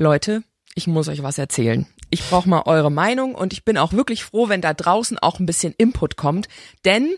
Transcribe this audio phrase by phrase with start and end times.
[0.00, 0.42] Leute,
[0.74, 1.86] ich muss euch was erzählen.
[2.08, 5.38] Ich brauche mal eure Meinung und ich bin auch wirklich froh, wenn da draußen auch
[5.38, 6.48] ein bisschen Input kommt,
[6.86, 7.10] denn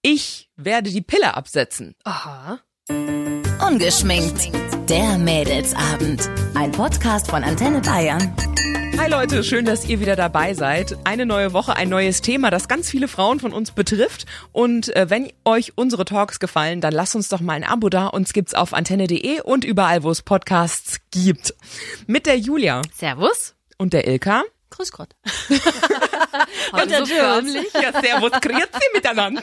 [0.00, 1.96] ich werde die Pille absetzen.
[2.04, 2.60] Aha.
[2.88, 4.52] Ungeschminkt.
[4.88, 6.30] Der Mädelsabend.
[6.54, 8.32] Ein Podcast von Antenne Bayern.
[8.98, 10.96] Hi Leute, schön, dass ihr wieder dabei seid.
[11.04, 14.26] Eine neue Woche, ein neues Thema, das ganz viele Frauen von uns betrifft.
[14.52, 18.06] Und äh, wenn euch unsere Talks gefallen, dann lasst uns doch mal ein Abo da.
[18.06, 21.54] Uns gibt's auf antenne.de und überall, wo es Podcasts gibt.
[22.06, 23.54] Mit der Julia Servus.
[23.78, 24.44] und der Ilka.
[24.70, 25.10] Grüß Gott.
[26.72, 27.72] Und der Jules.
[27.74, 29.42] Ja, servus, grüezi miteinander.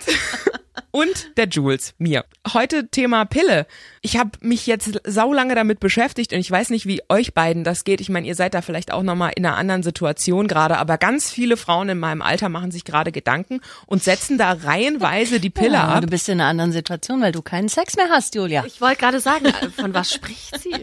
[0.91, 2.25] Und der Jules, mir.
[2.52, 3.67] Heute Thema Pille.
[4.02, 7.84] Ich habe mich jetzt saulange damit beschäftigt und ich weiß nicht, wie euch beiden das
[7.84, 8.02] geht.
[8.02, 11.30] Ich meine, ihr seid da vielleicht auch nochmal in einer anderen Situation gerade, aber ganz
[11.30, 15.73] viele Frauen in meinem Alter machen sich gerade Gedanken und setzen da reihenweise die Pille
[15.73, 16.02] Ja, ab.
[16.02, 18.63] Du bist in einer anderen Situation, weil du keinen Sex mehr hast, Julia.
[18.66, 19.45] Ich wollte gerade sagen,
[19.77, 20.73] von was spricht sie?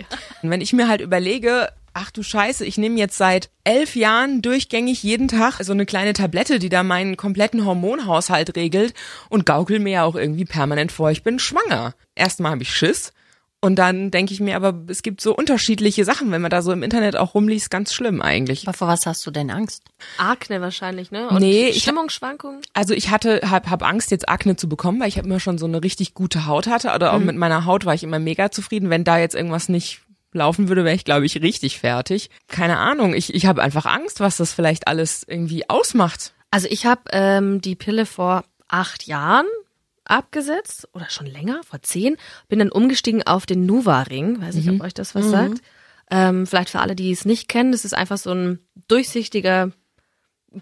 [0.42, 4.42] Und wenn ich mir halt überlege, ach du Scheiße, ich nehme jetzt seit elf Jahren
[4.42, 8.92] durchgängig jeden Tag so eine kleine Tablette, die da meinen kompletten Hormonhaushalt regelt
[9.30, 11.94] und gaukel mir ja auch irgendwie permanent vor, ich bin schwanger.
[12.14, 13.12] Erstmal habe ich Schiss
[13.62, 16.70] und dann denke ich mir, aber es gibt so unterschiedliche Sachen, wenn man da so
[16.70, 18.68] im Internet auch rumliest, ganz schlimm eigentlich.
[18.68, 19.82] Aber vor was hast du denn Angst?
[20.18, 21.28] Akne wahrscheinlich, ne?
[21.30, 22.60] Und Nee, ich- Stimmungsschwankungen.
[22.74, 25.56] Also ich hatte, hab, hab Angst, jetzt Akne zu bekommen, weil ich hab immer schon
[25.56, 26.92] so eine richtig gute Haut hatte.
[26.94, 28.90] Oder auch mit meiner Haut war ich immer mega zufrieden.
[28.90, 30.02] Wenn da jetzt irgendwas nicht
[30.36, 32.30] laufen würde, wäre ich, glaube ich, richtig fertig.
[32.46, 33.14] Keine Ahnung.
[33.14, 36.32] Ich, ich habe einfach Angst, was das vielleicht alles irgendwie ausmacht.
[36.50, 39.46] Also ich habe ähm, die Pille vor acht Jahren
[40.04, 42.16] abgesetzt oder schon länger, vor zehn.
[42.48, 44.40] Bin dann umgestiegen auf den Nuva-Ring.
[44.40, 45.60] Weiß nicht, ob euch das was sagt.
[46.10, 49.72] Ähm, vielleicht für alle, die es nicht kennen, das ist einfach so ein durchsichtiger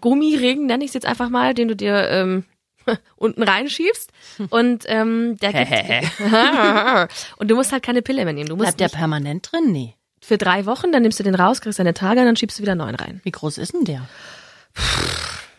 [0.00, 2.45] Gummiring, nenne ich es jetzt einfach mal, den du dir ähm,
[3.16, 4.10] unten reinschiebst.
[4.50, 6.10] Und ähm, der gibt,
[7.38, 8.48] und du musst halt keine Pille mehr nehmen.
[8.48, 9.72] Du musst Bleibt der permanent drin?
[9.72, 9.94] Nee.
[10.22, 12.62] für drei Wochen, dann nimmst du den raus, kriegst deine Tage und dann schiebst du
[12.62, 13.20] wieder neun rein.
[13.24, 14.08] Wie groß ist denn der?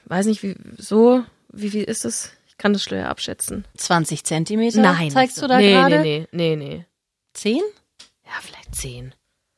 [0.05, 2.31] Weiß nicht, wie so, wie viel ist es?
[2.47, 3.65] Ich kann das schwer abschätzen.
[3.77, 4.81] 20 Zentimeter?
[4.81, 5.09] Nein.
[5.11, 5.99] Zeigst du da nee, gerade?
[5.99, 6.85] Nee, nee, nee, nee.
[7.33, 7.61] Zehn?
[8.25, 9.13] Ja, vielleicht zehn.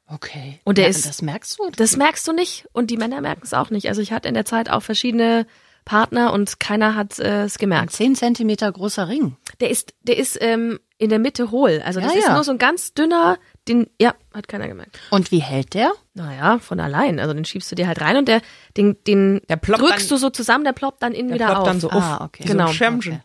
[0.08, 0.60] Okay.
[0.64, 1.70] Und der Ja, ist- Das merkst du?
[1.76, 3.90] Das merkst du nicht und die Männer merken es auch nicht.
[3.90, 5.46] Also ich hatte in der Zeit auch verschiedene
[5.88, 7.94] Partner und keiner hat äh, es Ein gemerkt.
[7.94, 9.38] 10 Zentimeter großer Ring.
[9.60, 11.82] Der ist, der ist ähm, in der Mitte hohl.
[11.86, 12.34] Also das Ja, ist ja.
[12.34, 13.38] nur so ein ganz dünner,
[13.68, 14.98] den, ja, hat keiner gemerkt.
[15.12, 15.92] Und wie hält der?
[16.14, 17.20] Naja, von allein.
[17.20, 18.42] Also den schiebst du dir halt rein und der,
[18.76, 21.46] den, den Der ploppt drückst dann- du so zusammen, der ploppt dann innen Der wieder
[21.48, 21.68] ploppt auf.
[21.68, 22.22] dann so Ah, auf.
[22.28, 22.44] okay.
[22.44, 22.72] Wie Genau.
[22.72, 22.86] So.
[22.86, 23.20] Okay.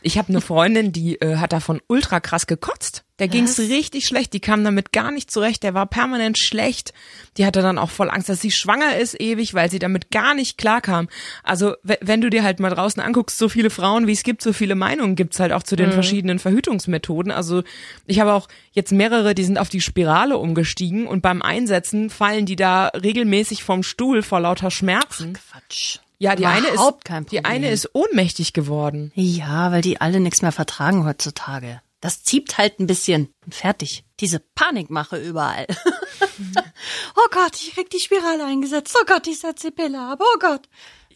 [0.00, 3.04] Ich habe eine Freundin, die äh, hat davon ultra krass gekotzt.
[3.18, 4.32] Der ging's richtig schlecht.
[4.32, 5.64] Die kam damit gar nicht zurecht.
[5.64, 6.94] Der war permanent schlecht.
[7.36, 10.34] Die hatte dann auch voll Angst, dass sie schwanger ist ewig, weil sie damit gar
[10.34, 11.08] nicht klarkam.
[11.42, 14.40] Also we- wenn du dir halt mal draußen anguckst, so viele Frauen, wie es gibt,
[14.40, 15.78] so viele Meinungen gibt's halt auch zu Mhm.
[15.78, 17.17] den verschiedenen Verhütungsmethoden.
[17.26, 17.62] Also
[18.06, 22.46] ich habe auch jetzt mehrere, die sind auf die Spirale umgestiegen und beim Einsetzen fallen
[22.46, 25.34] die da regelmäßig vom Stuhl vor lauter Schmerzen.
[25.34, 25.98] Quatsch.
[26.18, 29.12] Ja, die eine ist kein die eine ist ohnmächtig geworden.
[29.14, 31.80] Ja, weil die alle nichts mehr vertragen heutzutage.
[32.00, 33.32] Das zieht halt ein bisschen.
[33.48, 34.04] Fertig.
[34.20, 35.66] Diese Panikmache überall.
[37.16, 38.96] oh Gott, ich krieg die Spirale eingesetzt.
[39.00, 40.20] Oh Gott, ich setze die Pille ab.
[40.20, 40.68] Oh Gott.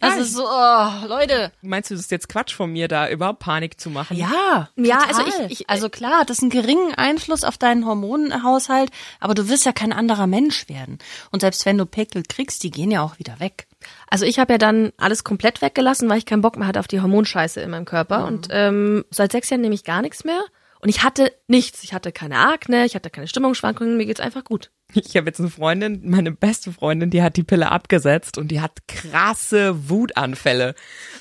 [0.02, 1.52] Das Ja, ist so, oh, Leute.
[1.62, 4.16] Meinst du, das ist jetzt Quatsch von mir, da überhaupt Panik zu machen?
[4.16, 5.08] Ja, Ja, total.
[5.08, 8.90] also ich- ich- also klar, hat das einen geringen Einfluss auf deinen Hormonhaushalt,
[9.20, 10.98] aber du wirst ja kein anderer Mensch werden.
[11.30, 13.66] Und selbst wenn du Pickel kriegst, die gehen ja auch wieder weg.
[14.08, 16.88] Also ich habe ja dann alles komplett weggelassen, weil ich keinen Bock mehr hatte auf
[16.88, 18.26] die Hormonscheiße in meinem Körper.
[18.26, 20.42] Und ähm, seit sechs Jahren nehme ich gar nichts mehr.
[20.80, 21.84] Und ich hatte nichts.
[21.84, 24.70] Ich hatte keine Akne, ich hatte keine Stimmungsschwankungen, mir geht's einfach gut.
[24.94, 28.60] Ich habe jetzt eine Freundin, meine beste Freundin, die hat die Pille abgesetzt und die
[28.60, 30.75] hat krasse Wutanfälle.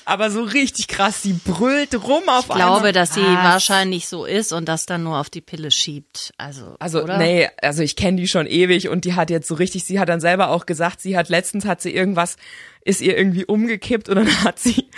[0.04, 2.92] Aber so richtig krass, die brüllt rum auf Ich glaube, einmal.
[2.92, 3.44] dass sie Was?
[3.44, 6.32] wahrscheinlich so ist und das dann nur auf die Pille schiebt.
[6.38, 7.18] Also, Also oder?
[7.18, 10.08] nee, also ich kenne die schon ewig und die hat jetzt so richtig, sie hat
[10.08, 12.36] dann selber auch gesagt, sie hat letztens hat sie irgendwas,
[12.84, 14.88] ist ihr irgendwie umgekippt und dann hat sie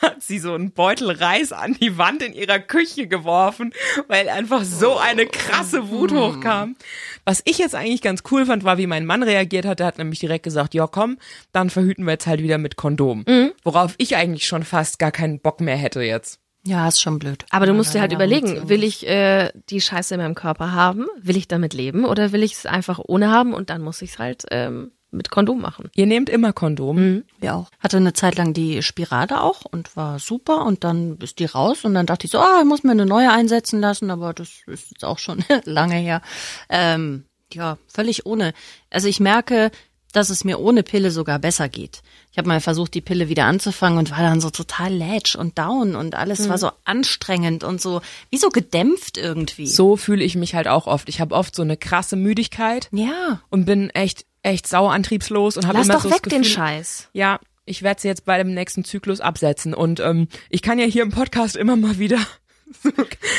[0.00, 3.72] hat sie so einen Beutel Reis an die Wand in ihrer Küche geworfen,
[4.06, 6.76] weil einfach so eine krasse Wut hochkam.
[7.24, 9.80] Was ich jetzt eigentlich ganz cool fand, war, wie mein Mann reagiert hat.
[9.80, 11.18] Der hat nämlich direkt gesagt, ja komm,
[11.52, 13.24] dann verhüten wir jetzt halt wieder mit Kondom.
[13.64, 16.40] Worauf ich eigentlich schon fast gar keinen Bock mehr hätte jetzt.
[16.64, 17.46] Ja, ist schon blöd.
[17.50, 20.34] Aber du musst dir Ja, halt ja, überlegen, will ich äh, die Scheiße in meinem
[20.34, 21.06] Körper haben?
[21.20, 22.04] Will ich damit leben?
[22.04, 25.30] Oder will ich es einfach ohne haben und dann muss ich es halt ähm, mit
[25.30, 25.88] Kondom machen?
[25.94, 27.22] Ihr nehmt immer Kondom.
[27.38, 27.70] Wir auch.
[27.78, 31.84] Hatte eine Zeit lang die Spirale auch und war super und dann ist die raus
[31.84, 34.48] und dann dachte ich so, ah, ich muss mir eine neue einsetzen lassen, aber das
[34.66, 36.20] ist jetzt auch schon lange her.
[36.68, 38.52] Ähm, ja, völlig ohne.
[38.90, 39.70] Also ich merke,
[40.12, 42.02] dass es mir ohne Pille sogar besser geht.
[42.32, 45.58] Ich habe mal versucht, die Pille wieder anzufangen und war dann so total lätsch und
[45.58, 46.48] down und alles Mhm.
[46.48, 48.00] war so anstrengend und so
[48.30, 49.66] wie so gedämpft irgendwie.
[49.66, 51.08] So fühle ich mich halt auch oft.
[51.08, 53.40] Ich habe oft so eine krasse Müdigkeit Ja.
[53.50, 56.54] und bin echt echt sauantriebslos und habe Lass immer doch so weg das den Gefühl,
[56.56, 57.08] Scheiß.
[57.12, 60.86] Ja, ich werde sie jetzt bei dem nächsten Zyklus absetzen und ähm, ich kann ja
[60.86, 62.18] hier im Podcast immer mal wieder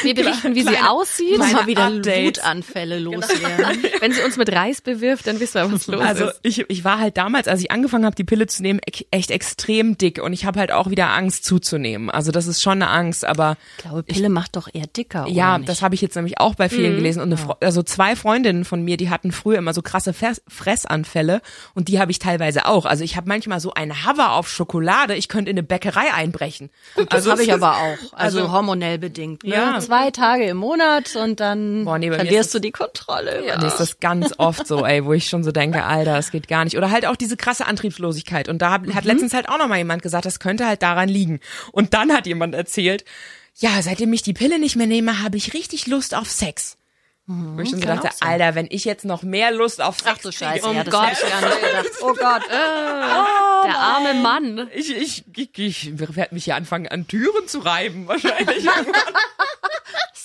[0.03, 1.37] Wir berichten, wie sie aussieht.
[1.37, 2.39] Mal wieder Updates.
[2.43, 3.83] Wutanfälle loswerden.
[3.99, 6.39] Wenn sie uns mit Reis bewirft, dann wissen wir, was los Also ist.
[6.43, 8.79] ich, ich war halt damals, als ich angefangen habe, die Pille zu nehmen,
[9.11, 12.09] echt extrem dick und ich habe halt auch wieder Angst zuzunehmen.
[12.09, 15.31] Also das ist schon eine Angst, aber Ich glaube, Pille macht doch eher dicker, oder
[15.31, 15.69] ja, nicht?
[15.69, 17.21] das habe ich jetzt nämlich auch bei vielen gelesen.
[17.21, 21.41] Und eine also zwei Freundinnen von mir, die hatten früher immer so krasse Fress Fressanfälle
[21.75, 22.85] und die habe ich teilweise auch.
[22.85, 26.69] Also ich habe manchmal so einen Hover auf Schokolade, ich könnte in eine Bäckerei einbrechen.
[26.95, 27.97] Das also habe ich aber auch.
[28.13, 29.19] Also, also- hormonell bedingt.
[29.44, 29.56] Ne?
[29.56, 29.80] Ja.
[29.80, 33.42] Zwei Tage im Monat und dann Boah, nee, verlierst du die Kontrolle.
[33.42, 36.48] Mir ist das ganz oft so, ey, wo ich schon so denke, Alter, das geht
[36.48, 36.77] gar nicht.
[36.77, 38.50] Oder halt auch diese krasse Antriebslosigkeit.
[38.50, 41.10] Und da hat, hat letztens halt auch noch mal jemand gesagt, das könnte halt daran
[41.10, 41.39] liegen.
[41.71, 43.06] Und dann hat jemand erzählt,
[43.56, 46.77] ja, seitdem ich die Pille nicht mehr nehme, habe ich richtig Lust auf Sex.
[47.31, 48.27] Wo ich schon dachte, auch sein.
[48.27, 50.83] Alter, wenn ich jetzt noch mehr Lust auf Sex Ach du kriege, Scheiße, Um ja,
[50.83, 51.09] das Gott.
[51.13, 51.85] ich gar nicht gedacht.
[52.01, 52.41] Oh Gott.
[52.49, 54.67] Der arme Mann.
[54.73, 58.65] ich, ich, ich, ich werde mich hier anfangen, an Türen zu reiben, wahrscheinlich.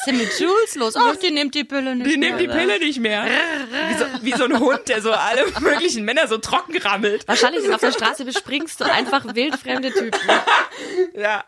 [0.05, 0.95] Ist denn mit Jules los?
[0.97, 2.57] Ach, die nimmt die Pille nicht Die nimmt die mehr.
[2.57, 3.25] Pille nicht mehr.
[3.25, 7.27] Wie so, wie so ein Hund, der so alle möglichen Männer so trocken rammelt.
[7.27, 10.21] Wahrscheinlich auf der Straße bespringst du einfach wildfremde Typen.
[11.17, 11.45] Ja.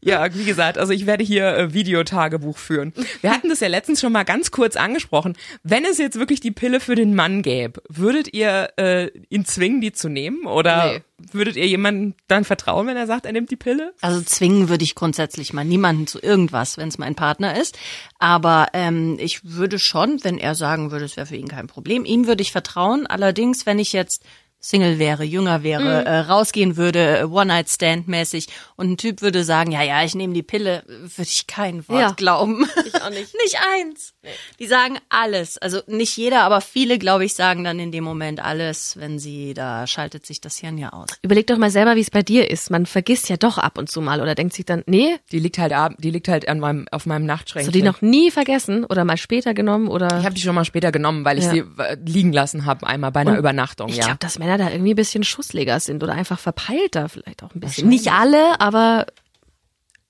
[0.00, 2.92] Ja, wie gesagt, also ich werde hier äh, Videotagebuch führen.
[3.20, 5.36] Wir hatten das ja letztens schon mal ganz kurz angesprochen.
[5.62, 9.80] Wenn es jetzt wirklich die Pille für den Mann gäbe, würdet ihr äh, ihn zwingen,
[9.80, 10.46] die zu nehmen?
[10.46, 11.02] Oder Nee.
[11.32, 13.92] Würdet ihr jemandem dann vertrauen, wenn er sagt, er nimmt die Pille?
[14.00, 17.78] Also zwingen würde ich grundsätzlich mal niemanden zu irgendwas, wenn es mein Partner ist.
[18.18, 22.04] Aber ähm, ich würde schon, wenn er sagen würde, es wäre für ihn kein Problem,
[22.04, 23.06] ihm würde ich vertrauen.
[23.06, 24.24] Allerdings, wenn ich jetzt
[24.62, 29.82] Single wäre, jünger wäre, äh, rausgehen würde, äh, One-Night-Stand-mäßig und ein Typ würde sagen, ja,
[29.82, 32.10] ja, ich nehme die Pille, würde ich kein Wort Ja.
[32.12, 32.68] glauben.
[32.86, 33.34] Ich auch nicht.
[33.42, 34.12] nicht eins.
[34.58, 35.56] Die sagen alles.
[35.58, 39.54] Also nicht jeder, aber viele, glaube ich, sagen dann in dem Moment alles, wenn sie,
[39.54, 41.08] da schaltet sich das Hirn ja aus.
[41.22, 42.70] Überleg doch mal selber, wie es bei dir ist.
[42.70, 45.58] Man vergisst ja doch ab und zu mal oder denkt sich dann, nee, Die liegt
[45.58, 47.72] halt ab, die liegt halt an meinem, auf meinem hast Nachtschränkchen.
[47.72, 50.18] du die noch nie vergessen oder mal später genommen oder?
[50.18, 51.50] ich habe die schon mal später genommen, weil ich Ja.
[51.50, 54.04] sie äh, liegen lassen habe, einmal bei einer Übernachtung, ich ja.
[54.04, 57.60] glaube, dass Männer da irgendwie ein bisschen Schussleger sind oder einfach verpeilter vielleicht auch ein
[57.60, 57.88] bisschen.
[57.88, 59.06] Nicht alle, aber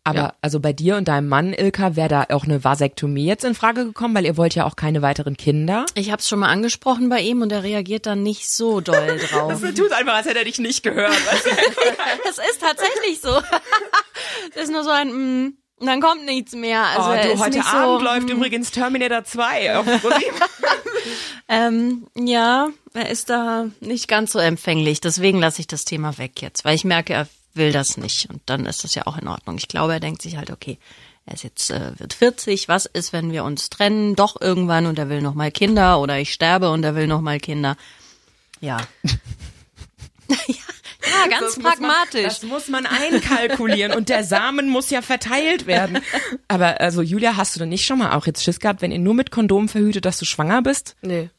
[0.03, 0.33] Aber Ja.
[0.41, 3.85] also bei dir und deinem Mann, Ilka, wäre da auch eine Vasektomie jetzt in Frage
[3.85, 5.85] gekommen, weil ihr wollt ja auch keine weiteren Kinder.
[5.95, 9.19] Ich habe es schon mal angesprochen bei ihm und er reagiert dann nicht so doll
[9.31, 9.61] drauf.
[9.61, 11.13] tut einfach, als hätte er dich nicht gehört.
[12.25, 13.29] Das ist tatsächlich so.
[14.55, 16.83] Das ist nur so ein, mm, und dann kommt nichts mehr.
[16.83, 19.87] Also oh, du, heute Abend so, läuft mm, übrigens Terminator 2 auf.
[21.49, 25.01] Ähm, ja, er ist da nicht ganz so empfänglich.
[25.01, 28.31] Deswegen lasse ich das Thema weg jetzt, weil ich merke, er will das nicht.
[28.31, 29.57] Und dann ist das ja auch in Ordnung.
[29.59, 30.79] Ich glaube, er denkt sich halt, okay,
[31.27, 32.69] er ist jetzt äh, wird 40.
[32.69, 34.17] Was ist, wenn wir uns trennen?
[34.17, 37.21] Doch irgendwann und er will noch mal Kinder oder ich sterbe und er will noch
[37.21, 37.77] mal Kinder.
[38.61, 38.79] Ja,
[41.25, 42.23] ja, ganz Das muss man- pragmatisch.
[42.25, 45.99] das muss man einkalkulieren und der Samen muss ja verteilt werden.
[46.49, 48.99] Aber also Julia, hast du denn nicht schon mal auch jetzt Schiss gehabt, wenn ihr
[48.99, 50.97] nur mit Kondom verhütet, dass du schwanger bist?
[51.03, 51.31] nee.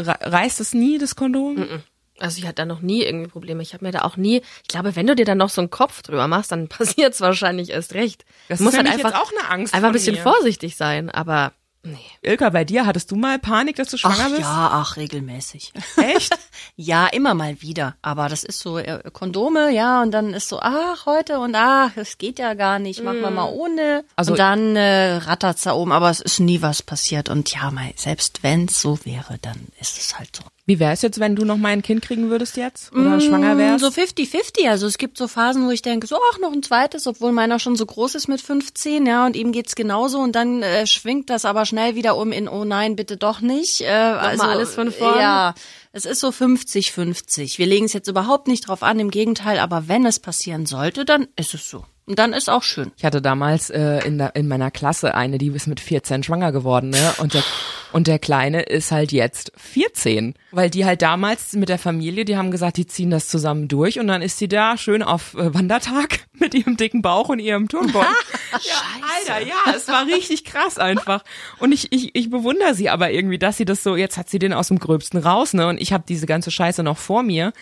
[0.00, 1.82] Re reißt es nie, das Kondom?
[2.18, 3.62] Also ich hatte da noch nie irgendwie Probleme.
[3.62, 5.68] Ich habe mir da auch nie, ich glaube, wenn du dir dann noch so einen
[5.68, 8.24] Kopf drüber machst, dann passiert's wahrscheinlich erst recht.
[8.48, 10.22] Das musst halt einfach, jetzt auch eine Angst einfach ein bisschen mir.
[10.22, 11.52] vorsichtig sein, aber
[11.82, 11.98] nee.
[12.22, 14.40] Ilka, bei dir, hattest du mal Panik, dass du schwanger Ach bist?
[14.40, 15.72] ja, ach, regelmäßig.
[15.96, 16.36] Echt?
[16.76, 17.96] Ja, immer mal wieder.
[18.02, 21.90] Aber das ist so äh, Kondome, ja, und dann ist so, ach, heute und ach,
[21.96, 24.04] es geht ja gar nicht, machen wir mal ohne.
[24.16, 27.28] Also- und dann äh, rattert's da oben, aber es ist nie was passiert.
[27.28, 30.44] Und ja, mal, selbst wenn's so wäre, dann ist es halt so.
[30.64, 32.92] Wie wär's jetzt, wenn du noch mal ein Kind kriegen würdest jetzt?
[32.92, 33.82] Oder schwanger wärst?
[33.82, 34.68] Mm, So 50-50.
[34.68, 37.58] Also es gibt so Phasen, wo ich denke, so, ach, noch ein zweites, obwohl meiner
[37.58, 40.20] schon so groß ist mit 15, ja, und ihm geht's genauso.
[40.20, 43.80] Und dann äh, schwingt das aber schnell wieder um in, oh nein, bitte doch nicht.
[43.80, 45.18] Äh, also, alles von vorn?
[45.18, 45.54] Ja,
[45.90, 47.58] es ist so 50-50.
[47.58, 51.04] Wir legen es jetzt überhaupt nicht drauf an, im Gegenteil, aber wenn es passieren sollte,
[51.04, 51.84] dann ist es so.
[52.06, 52.90] Und dann ist auch schön.
[52.96, 56.50] Ich hatte damals äh, in, der, in meiner Klasse eine, die ist mit 14 schwanger
[56.50, 57.14] geworden, ne?
[57.18, 57.44] Und der,
[57.92, 60.34] und der Kleine ist halt jetzt 14.
[60.50, 63.98] Weil die halt damals mit der Familie, die haben gesagt, die ziehen das zusammen durch
[63.98, 67.68] und dann ist sie da schön auf äh, Wandertag mit ihrem dicken Bauch und ihrem
[67.68, 68.08] Turmbeutel.
[68.52, 68.82] ja,
[69.16, 71.24] Alter, ja, es war richtig krass einfach.
[71.58, 74.38] Und ich, ich, ich bewundere sie aber irgendwie, dass sie das so, jetzt hat sie
[74.38, 75.68] den aus dem Gröbsten raus, ne?
[75.68, 77.52] Und ich habe diese ganze Scheiße noch vor mir.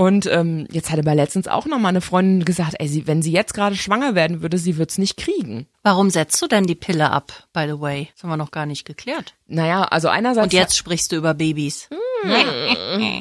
[0.00, 3.20] Und ähm, jetzt hatte aber letztens auch noch mal eine Freundin gesagt, ey, sie, wenn
[3.20, 5.66] sie jetzt gerade schwanger werden würde, sie wird's nicht kriegen.
[5.82, 8.08] Warum setzt du denn die Pille ab, by the way?
[8.14, 9.34] Das haben wir noch gar nicht geklärt.
[9.48, 11.88] Naja, also einerseits Und jetzt sprichst du über Babys.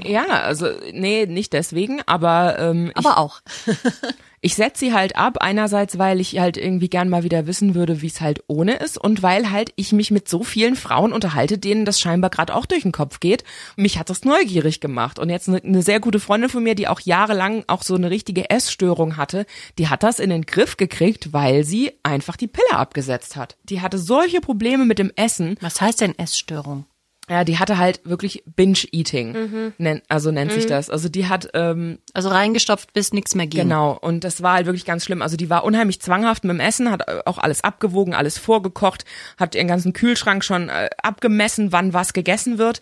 [0.06, 3.42] Ja, also nee, nicht deswegen, aber ähm, ich, Aber auch.
[4.42, 5.38] ich setze sie halt ab.
[5.39, 8.98] Einerseits, weil ich halt irgendwie gern mal wieder wissen würde, wie es halt ohne ist
[8.98, 12.66] und weil halt ich mich mit so vielen Frauen unterhalte, denen das scheinbar gerade auch
[12.66, 13.44] durch den Kopf geht.
[13.75, 16.88] Mich hat das neugierig gemacht und jetzt eine, eine sehr gute Freundin von mir, die
[16.88, 19.46] auch jahrelang auch so eine richtige Essstörung hatte,
[19.77, 23.58] die hat das in den Griff gekriegt, weil sie einfach die Pille abgesetzt hat.
[23.63, 26.86] Die hatte solche Probleme mit dem Essen, Was heißt denn Essstörung?
[27.30, 30.90] Ja, die hatte halt wirklich Binge-Eating, nennt, also nennt sich das.
[30.90, 33.64] Also die hat ähm, Also reingestopft, bis nichts mehr ging.
[33.64, 35.22] Genau, und das war halt wirklich ganz schlimm.
[35.22, 39.04] Also die war unheimlich zwanghaft mit dem Essen, hat auch alles abgewogen, alles vorgekocht,
[39.38, 42.80] hat ihren ganzen Kühlschrank schon äh, abgemessen, wann was gegessen wird.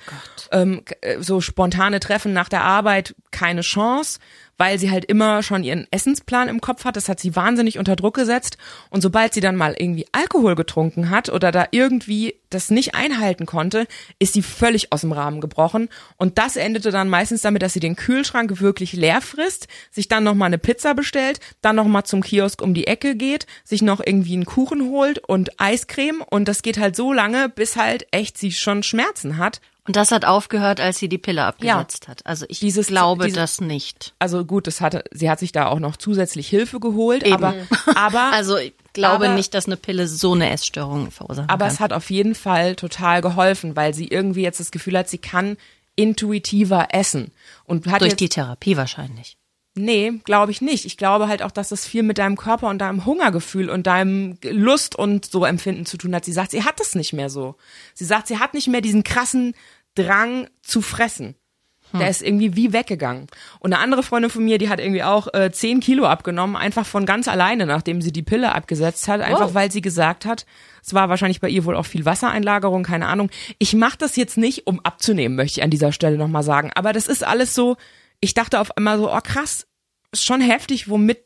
[0.51, 4.19] Ähm, äh, so spontane Treffen nach der Arbeit, keine Chance,
[4.57, 6.95] weil sie halt immer schon ihren Essensplan im Kopf hat.
[6.95, 8.57] Das hat sie wahnsinnig unter Druck gesetzt.
[8.89, 13.45] Und sobald sie dann mal irgendwie Alkohol getrunken hat oder da irgendwie das nicht einhalten
[13.45, 13.87] konnte,
[14.19, 15.89] ist sie völlig aus dem Rahmen gebrochen.
[16.17, 20.23] Und das endete dann meistens damit, dass sie den Kühlschrank wirklich leer frisst, sich dann
[20.23, 23.81] noch mal eine Pizza bestellt, dann noch mal zum Kiosk um die Ecke geht, sich
[23.81, 26.21] noch irgendwie einen Kuchen holt und Eiscreme.
[26.21, 29.59] Und das geht halt so lange, bis halt echt sie schon Schmerzen hat.
[29.87, 32.25] Und das hat aufgehört, als sie die Pille abgesetzt hat.
[32.25, 34.13] Also ich Dieses- glaube diese- das nicht.
[34.17, 37.53] Also gut, das hatte, sie hat sich da auch noch zusätzlich Hilfe geholt, aber,
[37.95, 41.73] aber, Also ich glaube Aber- nicht, dass eine Pille so eine Essstörung verursachen aber kann.
[41.73, 45.19] es hat auf jeden Fall total geholfen, weil sie irgendwie jetzt das Gefühl hat, sie
[45.19, 45.55] kann
[45.95, 47.31] intuitiver essen
[47.65, 49.37] und hat Durch jetzt, die Therapie wahrscheinlich.
[49.77, 50.85] Nee, glaube ich nicht.
[50.85, 54.37] Ich glaube halt auch, dass das viel mit deinem Körper und deinem Hungergefühl und deinem
[54.43, 56.23] Lust und so Empfinden zu tun hat.
[56.23, 57.55] Sie sagt, sie hat das nicht mehr so.
[57.93, 59.53] Sie sagt, sie hat nicht mehr diesen krassen
[59.95, 61.35] Drang zu fressen.
[61.99, 63.27] Der ist irgendwie wie weggegangen.
[63.59, 66.85] Und eine andere Freundin von mir, die hat irgendwie auch äh, 10 Kilo abgenommen, einfach
[66.85, 70.45] von ganz alleine, nachdem sie die Pille abgesetzt hat, einfach weil sie gesagt hat,
[70.83, 73.29] es war wahrscheinlich bei ihr wohl auch viel Wassereinlagerung, keine Ahnung.
[73.59, 76.71] Ich mache das jetzt nicht, um abzunehmen, möchte ich an dieser Stelle nochmal sagen.
[76.75, 77.77] Aber das ist alles so,
[78.19, 79.67] ich dachte auf einmal so, oh krass,
[80.11, 81.23] ist schon heftig, womit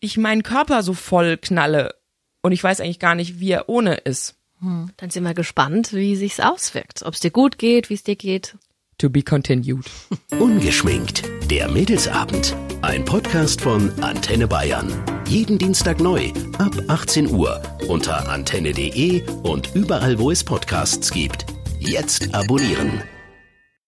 [0.00, 1.94] ich meinen Körper so voll knalle.
[2.42, 4.36] Und ich weiß eigentlich gar nicht, wie er ohne ist.
[4.60, 7.02] Dann sind wir gespannt, wie sich's auswirkt.
[7.02, 8.56] Ob es dir gut geht, wie es dir geht.
[8.98, 9.86] To be continued.
[10.38, 11.22] Ungeschminkt.
[11.50, 12.54] Der Mädelsabend.
[12.82, 14.92] Ein Podcast von Antenne Bayern.
[15.26, 21.46] Jeden Dienstag neu ab 18 Uhr unter antenne.de und überall, wo es Podcasts gibt.
[21.78, 23.02] Jetzt abonnieren.